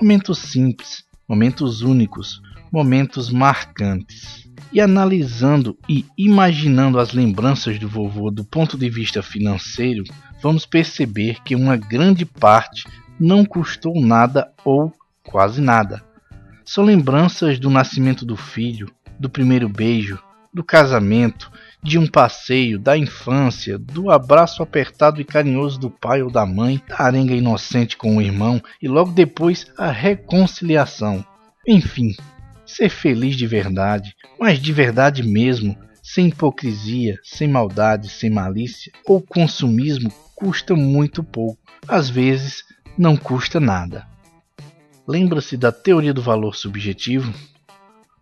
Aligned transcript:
Momentos 0.00 0.38
simples, 0.38 1.02
momentos 1.28 1.82
únicos, 1.82 2.40
momentos 2.70 3.30
marcantes. 3.30 4.48
E 4.72 4.80
analisando 4.80 5.76
e 5.88 6.06
imaginando 6.16 7.00
as 7.00 7.12
lembranças 7.12 7.76
do 7.76 7.88
vovô 7.88 8.30
do 8.30 8.44
ponto 8.44 8.78
de 8.78 8.88
vista 8.88 9.20
financeiro, 9.24 10.04
vamos 10.40 10.64
perceber 10.64 11.42
que 11.42 11.56
uma 11.56 11.76
grande 11.76 12.24
parte 12.24 12.84
não 13.18 13.44
custou 13.44 14.00
nada 14.00 14.52
ou 14.64 14.92
quase 15.24 15.60
nada. 15.60 16.00
São 16.64 16.84
lembranças 16.84 17.58
do 17.58 17.68
nascimento 17.68 18.24
do 18.24 18.36
filho, 18.36 18.88
do 19.18 19.28
primeiro 19.28 19.68
beijo, 19.68 20.22
do 20.52 20.64
casamento, 20.64 21.50
de 21.82 21.98
um 21.98 22.06
passeio, 22.06 22.78
da 22.78 22.96
infância, 22.96 23.78
do 23.78 24.10
abraço 24.10 24.62
apertado 24.62 25.20
e 25.20 25.24
carinhoso 25.24 25.78
do 25.78 25.90
pai 25.90 26.22
ou 26.22 26.30
da 26.30 26.44
mãe, 26.44 26.82
da 26.88 27.02
arenga 27.02 27.34
inocente 27.34 27.96
com 27.96 28.16
o 28.16 28.22
irmão 28.22 28.60
e 28.82 28.88
logo 28.88 29.12
depois 29.12 29.66
a 29.76 29.90
reconciliação. 29.90 31.24
Enfim, 31.66 32.14
ser 32.66 32.88
feliz 32.88 33.36
de 33.36 33.46
verdade, 33.46 34.14
mas 34.38 34.58
de 34.58 34.72
verdade 34.72 35.22
mesmo, 35.22 35.76
sem 36.02 36.28
hipocrisia, 36.28 37.18
sem 37.22 37.46
maldade, 37.46 38.08
sem 38.08 38.30
malícia 38.30 38.92
ou 39.06 39.20
consumismo, 39.20 40.10
custa 40.34 40.74
muito 40.74 41.22
pouco. 41.22 41.58
Às 41.86 42.08
vezes, 42.08 42.64
não 42.96 43.16
custa 43.16 43.60
nada. 43.60 44.06
Lembra-se 45.06 45.56
da 45.56 45.72
teoria 45.72 46.12
do 46.12 46.20
valor 46.20 46.54
subjetivo? 46.54 47.32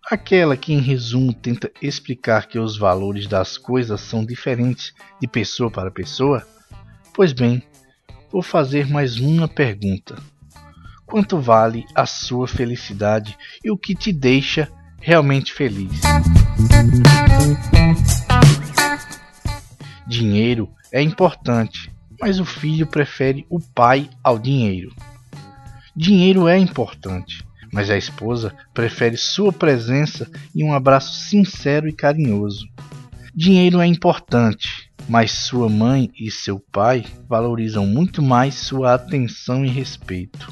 Aquela 0.09 0.57
que, 0.57 0.73
em 0.73 0.79
resumo, 0.79 1.35
tenta 1.35 1.69
explicar 1.83 2.47
que 2.47 2.61
os 2.61 2.79
valores 2.79 3.27
das 3.27 3.59
coisas 3.59 4.01
são 4.01 4.25
diferentes 4.25 4.95
de 5.21 5.27
pessoa 5.27 5.69
para 5.69 5.91
pessoa? 5.91 6.47
Pois 7.12 7.33
bem, 7.33 7.61
vou 8.31 8.41
fazer 8.41 8.87
mais 8.87 9.19
uma 9.19 9.49
pergunta. 9.49 10.15
Quanto 11.05 11.41
vale 11.41 11.84
a 11.93 12.07
sua 12.07 12.47
felicidade 12.47 13.37
e 13.65 13.71
o 13.71 13.77
que 13.77 13.97
te 13.97 14.12
deixa 14.12 14.71
realmente 15.01 15.53
feliz? 15.53 16.00
Dinheiro 20.06 20.71
é 20.93 21.03
importante, 21.03 21.93
mas 22.21 22.38
o 22.38 22.44
filho 22.44 22.87
prefere 22.87 23.44
o 23.50 23.59
pai 23.59 24.09
ao 24.23 24.38
dinheiro. 24.38 24.94
Dinheiro 25.97 26.47
é 26.47 26.56
importante, 26.56 27.46
mas 27.76 27.91
a 27.91 27.98
esposa 27.98 28.54
prefere 28.72 29.19
sua 29.19 29.53
presença 29.53 30.26
e 30.54 30.64
um 30.64 30.72
abraço 30.72 31.12
sincero 31.28 31.87
e 31.87 31.92
carinhoso. 31.92 32.66
Dinheiro 33.34 33.82
é 33.82 33.87
importante, 33.87 34.91
mas 35.06 35.31
sua 35.31 35.69
mãe 35.69 36.10
e 36.19 36.31
seu 36.31 36.59
pai 36.59 37.04
valorizam 37.28 37.87
muito 37.87 38.22
mais 38.22 38.54
sua 38.54 38.94
atenção 38.94 39.62
e 39.62 39.69
respeito. 39.69 40.50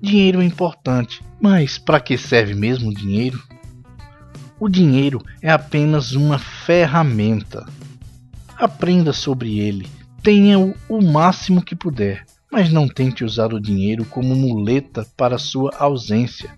Dinheiro 0.00 0.40
é 0.40 0.46
importante, 0.46 1.22
mas 1.38 1.76
para 1.76 2.00
que 2.00 2.16
serve 2.16 2.54
mesmo 2.54 2.88
o 2.88 2.94
dinheiro? 2.94 3.42
O 4.58 4.66
dinheiro 4.66 5.22
é 5.42 5.50
apenas 5.50 6.12
uma 6.12 6.38
ferramenta. 6.38 7.66
Aprenda 8.56 9.12
sobre 9.12 9.58
ele, 9.58 9.86
tenha-o 10.22 10.74
o 10.88 11.02
máximo 11.02 11.60
que 11.60 11.76
puder, 11.76 12.24
mas 12.50 12.72
não 12.72 12.88
tente 12.88 13.24
usar 13.24 13.52
o 13.52 13.60
dinheiro 13.60 14.04
como 14.04 14.34
muleta 14.34 15.06
para 15.16 15.38
sua 15.38 15.70
ausência. 15.78 16.50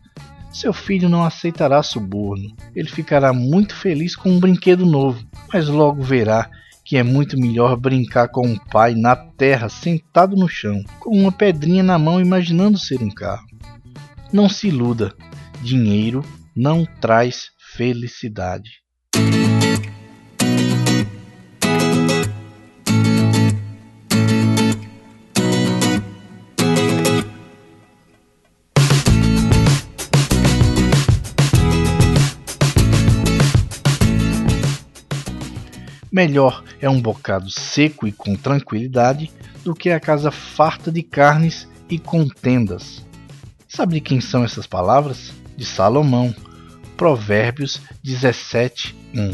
Seu 0.52 0.72
filho 0.72 1.08
não 1.08 1.24
aceitará 1.24 1.82
suborno. 1.82 2.54
Ele 2.74 2.88
ficará 2.88 3.32
muito 3.32 3.74
feliz 3.74 4.16
com 4.16 4.30
um 4.30 4.40
brinquedo 4.40 4.84
novo, 4.84 5.24
mas 5.52 5.68
logo 5.68 6.02
verá 6.02 6.50
que 6.84 6.96
é 6.96 7.02
muito 7.02 7.38
melhor 7.38 7.76
brincar 7.76 8.28
com 8.28 8.46
um 8.46 8.56
pai 8.56 8.94
na 8.94 9.14
terra 9.14 9.68
sentado 9.68 10.34
no 10.34 10.48
chão, 10.48 10.82
com 10.98 11.16
uma 11.16 11.30
pedrinha 11.30 11.84
na 11.84 11.98
mão 11.98 12.20
imaginando 12.20 12.78
ser 12.78 13.00
um 13.00 13.10
carro. 13.10 13.46
Não 14.32 14.48
se 14.48 14.68
iluda, 14.68 15.14
dinheiro 15.62 16.24
não 16.56 16.84
traz 17.00 17.50
felicidade. 17.76 18.80
Melhor 36.10 36.64
é 36.80 36.90
um 36.90 37.00
bocado 37.00 37.48
seco 37.50 38.06
e 38.06 38.10
com 38.10 38.34
tranquilidade 38.34 39.30
do 39.64 39.74
que 39.74 39.90
a 39.90 40.00
casa 40.00 40.32
farta 40.32 40.90
de 40.90 41.02
carnes 41.04 41.68
e 41.88 41.98
com 41.98 42.26
tendas. 42.26 43.06
Sabe 43.68 43.94
de 43.94 44.00
quem 44.00 44.20
são 44.20 44.42
essas 44.42 44.66
palavras? 44.66 45.32
De 45.56 45.64
Salomão, 45.64 46.34
Provérbios 46.96 47.80
17, 48.02 48.96
1. 49.14 49.30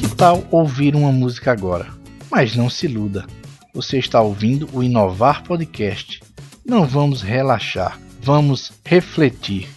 Que 0.00 0.14
tal 0.16 0.44
ouvir 0.50 0.96
uma 0.96 1.12
música 1.12 1.52
agora? 1.52 1.88
Mas 2.30 2.56
não 2.56 2.70
se 2.70 2.86
iluda, 2.86 3.26
você 3.74 3.98
está 3.98 4.22
ouvindo 4.22 4.66
o 4.72 4.82
Inovar 4.82 5.42
Podcast. 5.44 6.22
Não 6.64 6.86
vamos 6.86 7.20
relaxar, 7.20 8.00
vamos 8.22 8.72
refletir. 8.82 9.68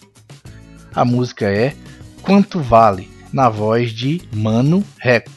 A 0.94 1.03
música 1.03 1.46
é 1.50 1.75
Quanto 2.22 2.62
Vale, 2.62 3.09
na 3.35 3.50
voz 3.50 3.91
de 3.91 4.22
Mano 4.34 4.81
Reco. 4.97 5.29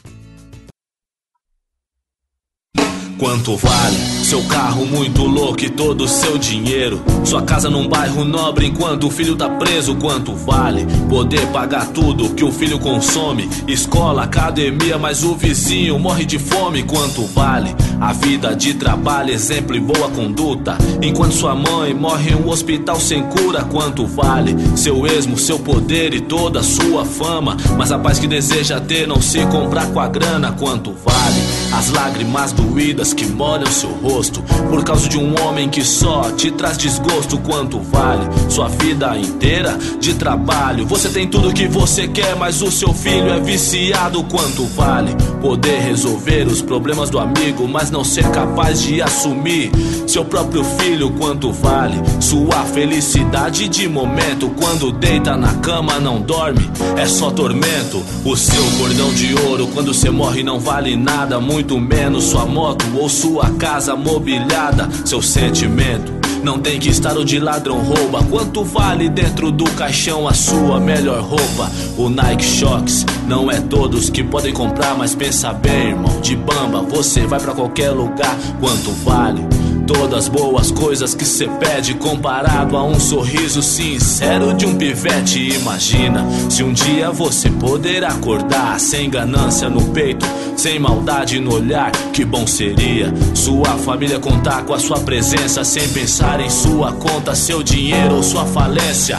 Quanto 3.17 3.57
vale 3.57 3.97
seu 4.23 4.41
carro 4.43 4.85
muito 4.85 5.23
louco 5.23 5.65
e 5.65 5.69
todo 5.69 6.05
o 6.05 6.07
seu 6.07 6.37
dinheiro? 6.37 7.03
Sua 7.25 7.41
casa 7.41 7.69
num 7.69 7.89
bairro 7.89 8.23
nobre 8.23 8.65
enquanto 8.67 9.07
o 9.07 9.11
filho 9.11 9.35
tá 9.35 9.49
preso? 9.49 9.97
Quanto 9.97 10.33
vale 10.33 10.85
poder 11.09 11.45
pagar 11.47 11.87
tudo 11.87 12.33
que 12.33 12.45
o 12.45 12.51
filho 12.53 12.79
consome? 12.79 13.49
Escola, 13.67 14.23
academia, 14.23 14.97
mas 14.97 15.25
o 15.25 15.35
vizinho 15.35 15.99
morre 15.99 16.23
de 16.23 16.39
fome? 16.39 16.83
Quanto 16.83 17.25
vale 17.25 17.75
a 17.99 18.13
vida 18.13 18.55
de 18.55 18.73
trabalho, 18.73 19.31
exemplo 19.31 19.75
e 19.75 19.79
boa 19.79 20.09
conduta? 20.09 20.77
Enquanto 21.01 21.33
sua 21.33 21.55
mãe 21.55 21.93
morre 21.93 22.31
em 22.31 22.35
um 22.35 22.49
hospital 22.49 22.99
sem 22.99 23.23
cura? 23.23 23.63
Quanto 23.63 24.05
vale 24.05 24.55
seu 24.75 25.05
esmo, 25.05 25.37
seu 25.37 25.59
poder 25.59 26.13
e 26.13 26.21
toda 26.21 26.63
sua 26.63 27.05
fama? 27.05 27.57
Mas 27.77 27.91
a 27.91 27.99
paz 27.99 28.17
que 28.19 28.27
deseja 28.27 28.79
ter 28.79 29.07
não 29.07 29.21
se 29.21 29.45
comprar 29.47 29.87
com 29.91 29.99
a 29.99 30.07
grana? 30.07 30.51
Quanto 30.53 30.91
vale 30.93 31.41
as 31.73 31.89
lágrimas 31.91 32.51
doídas? 32.51 33.09
que 33.13 33.25
molham 33.25 33.65
seu 33.67 33.89
rosto 33.89 34.41
por 34.69 34.83
causa 34.83 35.07
de 35.07 35.17
um 35.17 35.33
homem 35.41 35.69
que 35.69 35.83
só 35.83 36.31
te 36.31 36.51
traz 36.51 36.77
desgosto. 36.77 37.37
Quanto 37.39 37.79
vale 37.79 38.27
sua 38.49 38.67
vida 38.69 39.17
inteira 39.17 39.77
de 39.99 40.13
trabalho? 40.13 40.85
Você 40.85 41.09
tem 41.09 41.27
tudo 41.27 41.53
que 41.53 41.67
você 41.67 42.07
quer, 42.07 42.35
mas 42.35 42.61
o 42.61 42.71
seu 42.71 42.93
filho 42.93 43.29
é 43.29 43.39
viciado. 43.39 44.23
Quanto 44.23 44.65
vale 44.67 45.15
poder 45.41 45.79
resolver 45.79 46.47
os 46.47 46.61
problemas 46.61 47.09
do 47.09 47.19
amigo, 47.19 47.67
mas 47.67 47.88
não 47.91 48.03
ser 48.03 48.29
capaz 48.31 48.81
de 48.81 49.01
assumir 49.01 49.71
seu 50.07 50.25
próprio 50.25 50.63
filho? 50.63 51.11
Quanto 51.11 51.51
vale 51.51 51.97
sua 52.19 52.63
felicidade 52.65 53.67
de 53.67 53.87
momento? 53.87 54.49
Quando 54.51 54.91
deita 54.91 55.35
na 55.35 55.53
cama, 55.55 55.99
não 55.99 56.21
dorme, 56.21 56.69
é 56.97 57.05
só 57.05 57.31
tormento. 57.31 58.03
O 58.25 58.35
seu 58.35 58.63
cordão 58.77 59.13
de 59.13 59.35
ouro, 59.47 59.67
quando 59.73 59.93
você 59.93 60.09
morre, 60.09 60.43
não 60.43 60.59
vale 60.59 60.95
nada. 60.95 61.39
Muito 61.39 61.79
menos 61.79 62.25
sua 62.25 62.45
moto 62.45 62.85
ou 62.95 63.09
sua 63.09 63.49
casa 63.51 63.95
mobiliada, 63.95 64.89
seu 65.05 65.21
sentimento. 65.21 66.19
Não 66.43 66.59
tem 66.59 66.79
que 66.79 66.89
estar 66.89 67.17
onde 67.17 67.39
ladrão 67.39 67.79
rouba. 67.79 68.23
Quanto 68.23 68.63
vale 68.63 69.09
dentro 69.09 69.51
do 69.51 69.65
caixão 69.71 70.27
a 70.27 70.33
sua 70.33 70.79
melhor 70.79 71.21
roupa? 71.21 71.69
O 71.97 72.09
Nike 72.09 72.43
Shox 72.43 73.05
não 73.27 73.51
é 73.51 73.59
todos 73.59 74.09
que 74.09 74.23
podem 74.23 74.53
comprar, 74.53 74.97
mas 74.97 75.13
pensa 75.13 75.53
bem, 75.53 75.89
irmão. 75.89 76.21
De 76.21 76.35
bamba 76.35 76.81
você 76.81 77.25
vai 77.25 77.39
para 77.39 77.53
qualquer 77.53 77.91
lugar. 77.91 78.37
Quanto 78.59 78.91
vale? 79.03 79.58
Todas 79.91 80.27
boas 80.27 80.69
coisas 80.69 81.15
que 81.15 81.25
cê 81.25 81.47
pede 81.47 81.95
comparado 81.95 82.77
a 82.77 82.83
um 82.83 82.99
sorriso 82.99 83.63
sincero 83.63 84.53
de 84.53 84.63
um 84.63 84.75
pivete. 84.75 85.39
Imagina 85.55 86.23
se 86.47 86.61
um 86.61 86.71
dia 86.71 87.09
você 87.09 87.49
poder 87.49 88.03
acordar 88.03 88.79
sem 88.79 89.09
ganância 89.09 89.67
no 89.67 89.89
peito, 89.89 90.27
sem 90.55 90.77
maldade 90.77 91.39
no 91.39 91.55
olhar. 91.55 91.91
Que 92.13 92.23
bom 92.23 92.45
seria 92.45 93.11
sua 93.33 93.79
família 93.79 94.19
contar 94.19 94.63
com 94.63 94.75
a 94.75 94.79
sua 94.79 94.99
presença 94.99 95.63
sem 95.63 95.89
pensar 95.89 96.39
em 96.39 96.51
sua 96.51 96.93
conta, 96.93 97.33
seu 97.33 97.63
dinheiro 97.63 98.17
ou 98.17 98.21
sua 98.21 98.45
falência. 98.45 99.17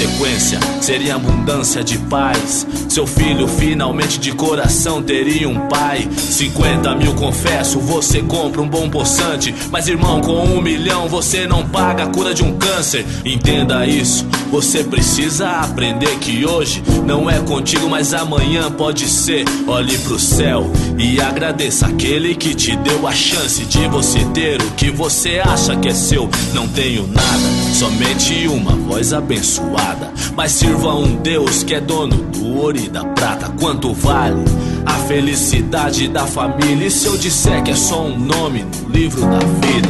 Consequência 0.00 0.58
seria 0.80 1.16
abundância 1.16 1.84
de 1.84 1.98
paz. 1.98 2.66
Seu 2.88 3.06
filho 3.06 3.46
finalmente 3.46 4.18
de 4.18 4.32
coração 4.32 5.02
teria 5.02 5.46
um 5.46 5.68
pai. 5.68 6.08
50 6.16 6.94
mil, 6.94 7.14
confesso, 7.14 7.78
você 7.80 8.22
compra 8.22 8.62
um 8.62 8.68
bom 8.68 8.88
poçante, 8.88 9.54
mas 9.70 9.88
irmão, 9.88 10.20
com 10.22 10.42
um 10.44 10.62
milhão 10.62 11.06
você 11.06 11.46
não 11.46 11.68
paga 11.68 12.04
a 12.04 12.06
cura 12.06 12.32
de 12.32 12.42
um 12.42 12.56
câncer. 12.56 13.04
Entenda 13.24 13.86
isso, 13.86 14.26
você 14.50 14.82
precisa 14.82 15.48
aprender 15.50 16.18
que 16.18 16.46
hoje 16.46 16.82
não 17.04 17.28
é 17.28 17.38
contigo, 17.40 17.88
mas 17.88 18.14
amanhã 18.14 18.70
pode 18.70 19.06
ser. 19.06 19.44
Olhe 19.66 19.98
pro 19.98 20.18
céu 20.18 20.70
e 20.98 21.20
agradeça 21.20 21.86
aquele 21.86 22.34
que 22.34 22.54
te 22.54 22.74
deu 22.76 23.06
a 23.06 23.12
chance 23.12 23.64
de 23.66 23.86
você 23.88 24.24
ter 24.32 24.62
o 24.62 24.70
que 24.72 24.90
você 24.90 25.40
acha 25.40 25.76
que 25.76 25.88
é 25.88 25.94
seu. 25.94 26.28
Não 26.54 26.66
tenho 26.68 27.06
nada, 27.06 27.69
somente 27.80 28.46
uma 28.46 28.72
voz 28.72 29.14
abençoada. 29.14 30.12
Mas 30.36 30.52
sirva 30.52 30.94
um 30.94 31.16
Deus 31.16 31.62
que 31.62 31.74
é 31.74 31.80
dono 31.80 32.30
do 32.30 32.56
ouro 32.56 32.76
e 32.76 32.90
da 32.90 33.06
prata. 33.06 33.48
Quanto 33.58 33.94
vale? 33.94 34.44
A 34.84 34.92
felicidade 35.08 36.06
da 36.06 36.26
família. 36.26 36.88
E 36.88 36.90
se 36.90 37.06
eu 37.06 37.16
disser 37.16 37.64
que 37.64 37.70
é 37.70 37.74
só 37.74 38.02
um 38.02 38.18
nome 38.18 38.64
no 38.64 38.90
livro 38.90 39.22
da 39.22 39.38
vida? 39.38 39.88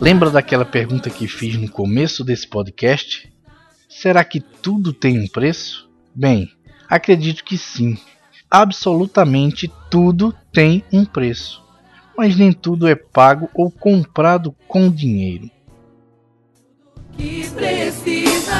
Lembra 0.00 0.30
daquela 0.30 0.64
pergunta 0.64 1.10
que 1.10 1.28
fiz 1.28 1.58
no 1.58 1.68
começo 1.68 2.24
desse 2.24 2.48
podcast? 2.48 3.30
Será 3.86 4.24
que 4.24 4.40
tudo 4.40 4.94
tem 4.94 5.18
um 5.18 5.28
preço? 5.28 5.86
Bem, 6.14 6.50
acredito 6.88 7.44
que 7.44 7.58
sim. 7.58 7.98
Absolutamente 8.50 9.70
tudo 9.90 10.34
tem 10.50 10.82
um 10.90 11.04
preço. 11.04 11.63
Mas 12.16 12.36
nem 12.36 12.52
tudo 12.52 12.86
é 12.86 12.94
pago 12.94 13.48
ou 13.54 13.68
comprado 13.70 14.54
com 14.68 14.90
dinheiro. 14.90 15.50
que 17.16 17.48
precisa. 17.50 18.54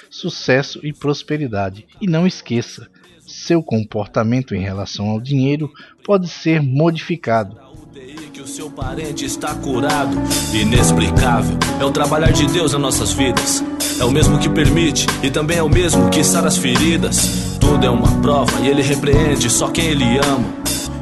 Sucesso 0.10 0.86
e 0.86 0.92
prosperidade. 0.94 1.88
E 2.00 2.08
não 2.08 2.28
esqueça, 2.28 2.88
seu 3.26 3.64
comportamento 3.64 4.54
em 4.54 4.62
relação 4.62 5.10
ao 5.10 5.20
dinheiro 5.20 5.72
pode 6.04 6.28
ser 6.28 6.62
modificado. 6.62 7.58
O 8.44 8.48
seu 8.48 8.70
parente 8.70 9.24
está 9.24 9.56
curado. 9.56 10.18
Inexplicável 10.54 11.58
é 11.80 11.86
o 11.86 11.92
trabalhar 11.92 12.34
de 12.34 12.46
Deus 12.48 12.74
nas 12.74 12.82
nossas 12.82 13.14
vidas. 13.14 13.64
É 13.98 14.04
o 14.04 14.12
mesmo 14.12 14.38
que 14.38 14.50
permite 14.50 15.08
e 15.24 15.32
também 15.32 15.60
é 15.60 15.64
o 15.64 15.70
mesmo 15.70 16.10
que 16.10 16.22
sara 16.26 16.50
as 16.50 16.58
feridas. 16.58 17.56
Tudo 17.58 17.86
é 17.86 17.90
uma 17.90 18.20
prova 18.22 18.52
e 18.62 18.68
ele 18.68 18.82
repreende 18.82 19.50
só 19.50 19.70
quem 19.70 19.86
ele 19.86 20.18
ama. 20.18 20.44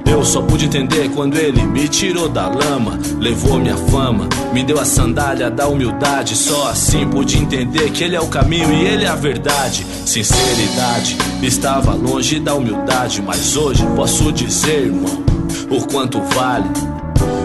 Eu 0.06 0.24
só 0.24 0.40
pude 0.44 0.66
entender 0.66 1.10
quando 1.16 1.36
ele 1.36 1.64
me 1.64 1.88
tirou 1.88 2.30
da 2.30 2.48
lama, 2.48 3.00
levou 3.18 3.58
minha 3.58 3.78
fama, 3.78 4.30
me 4.54 4.62
deu 4.62 4.80
a 4.80 4.86
sandália 4.86 5.50
da 5.50 5.68
humildade. 5.68 6.36
Só 6.36 6.70
assim 6.70 7.10
pude 7.10 7.40
entender 7.40 7.90
que 7.90 8.04
ele 8.04 8.16
é 8.16 8.22
o 8.22 8.28
caminho 8.28 8.72
e 8.72 8.86
ele 8.86 9.06
é 9.06 9.08
a 9.08 9.16
verdade. 9.16 9.84
Sinceridade 10.06 11.18
estava 11.42 11.96
longe 11.96 12.40
da 12.40 12.54
humildade, 12.54 13.20
mas 13.20 13.58
hoje 13.58 13.84
posso 13.96 14.32
dizer, 14.32 14.86
irmão, 14.86 15.24
o 15.72 15.82
quanto 15.88 16.22
vale. 16.22 16.91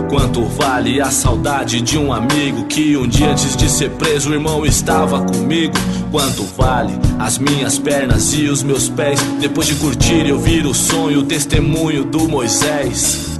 Quanto 0.08 0.44
vale 0.44 1.00
a 1.00 1.10
saudade 1.10 1.80
de 1.80 1.98
um 1.98 2.12
amigo 2.12 2.64
que 2.66 2.96
um 2.96 3.08
dia 3.08 3.30
antes 3.30 3.56
de 3.56 3.68
ser 3.68 3.90
preso 3.90 4.30
o 4.30 4.34
irmão 4.34 4.64
estava 4.64 5.20
comigo? 5.24 5.74
Quanto 6.12 6.44
vale 6.44 6.94
as 7.18 7.38
minhas 7.38 7.78
pernas 7.78 8.32
e 8.32 8.46
os 8.46 8.62
meus 8.62 8.88
pés 8.88 9.20
depois 9.40 9.66
de 9.66 9.74
curtir 9.74 10.26
e 10.26 10.32
ouvir 10.32 10.64
o 10.64 10.72
sonho, 10.72 11.20
o 11.20 11.22
testemunho 11.24 12.04
do 12.04 12.28
Moisés? 12.28 13.38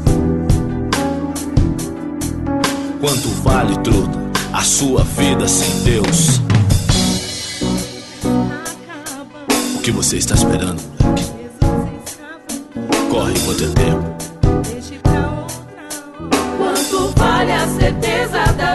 Quanto 3.01 3.29
vale, 3.45 3.77
truta, 3.79 4.19
a 4.53 4.63
sua 4.63 5.05
vida 5.05 5.47
sem 5.47 5.85
Deus? 5.85 6.41
O 9.77 9.79
que 9.83 9.93
você 9.93 10.17
está 10.17 10.35
esperando? 10.35 10.83
Corre 13.09 13.33
enquanto 13.33 13.63
é 13.63 13.69
tempo. 13.69 14.36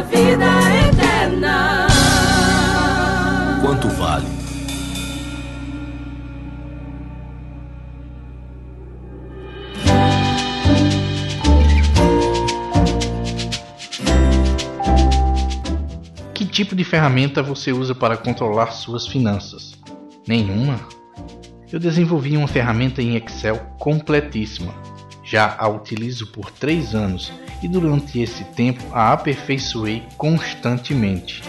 Da 0.02 0.08
vida 0.08 0.46
eterna? 0.90 1.88
Quanto 3.62 3.88
vale? 3.90 4.26
Que 16.34 16.46
tipo 16.46 16.76
de 16.76 16.84
ferramenta 16.84 17.44
você 17.44 17.72
usa 17.72 17.94
para 17.94 18.18
controlar 18.18 18.72
suas 18.72 19.06
finanças? 19.08 19.80
Nenhuma? 20.28 20.80
Eu 21.72 21.80
desenvolvi 21.80 22.36
uma 22.36 22.48
ferramenta 22.48 23.02
em 23.02 23.16
Excel 23.16 23.58
completíssima. 23.80 24.74
Já 25.32 25.56
a 25.58 25.70
utilizo 25.70 26.28
por 26.28 26.52
3 26.52 26.94
anos 26.94 27.32
e 27.64 27.68
durante 27.70 28.20
esse 28.20 28.44
tempo 28.44 28.84
a 28.92 29.14
aperfeiçoei 29.14 30.04
constantemente. 30.18 31.42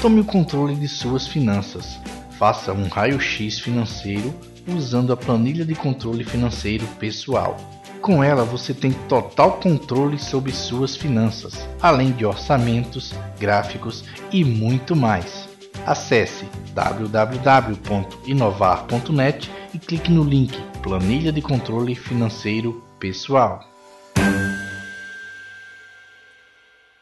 Tome 0.00 0.20
o 0.20 0.24
controle 0.24 0.76
de 0.76 0.86
suas 0.86 1.26
finanças. 1.26 1.98
Faça 2.38 2.72
um 2.72 2.86
raio-x 2.86 3.58
financeiro 3.58 4.32
usando 4.68 5.12
a 5.12 5.16
planilha 5.16 5.64
de 5.64 5.74
controle 5.74 6.22
financeiro 6.22 6.86
pessoal. 7.00 7.56
Com 8.00 8.22
ela 8.22 8.44
você 8.44 8.72
tem 8.72 8.92
total 9.08 9.54
controle 9.54 10.20
sobre 10.20 10.52
suas 10.52 10.94
finanças, 10.94 11.68
além 11.82 12.12
de 12.12 12.24
orçamentos, 12.24 13.12
gráficos 13.40 14.04
e 14.30 14.44
muito 14.44 14.94
mais. 14.94 15.49
Acesse 15.90 16.46
www.inovar.net 16.72 19.50
e 19.74 19.78
clique 19.80 20.12
no 20.12 20.22
link 20.22 20.56
Planilha 20.84 21.32
de 21.32 21.42
Controle 21.42 21.96
Financeiro 21.96 22.80
Pessoal. 23.00 23.69